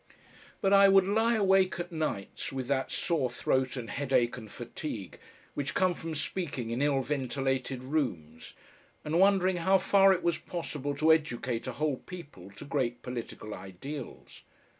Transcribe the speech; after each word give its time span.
But 0.61 0.73
I 0.73 0.87
would 0.87 1.05
lie 1.05 1.35
awake 1.35 1.79
at 1.79 1.91
nights 1.91 2.51
with 2.51 2.65
that 2.69 2.91
sore 2.91 3.29
throat 3.29 3.77
and 3.77 3.87
headache 3.87 4.35
and 4.35 4.51
fatigue 4.51 5.19
which 5.53 5.75
come 5.75 5.93
from 5.93 6.15
speaking 6.15 6.71
in 6.71 6.81
ill 6.81 7.03
ventilated 7.03 7.83
rooms, 7.83 8.53
and 9.05 9.19
wondering 9.19 9.57
how 9.57 9.77
far 9.77 10.11
it 10.11 10.23
was 10.23 10.39
possible 10.39 10.95
to 10.95 11.13
educate 11.13 11.67
a 11.67 11.73
whole 11.73 11.97
people 11.97 12.49
to 12.49 12.65
great 12.65 13.03
political 13.03 13.53
ideals. 13.53 14.41